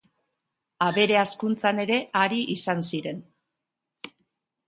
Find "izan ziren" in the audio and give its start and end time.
2.55-3.19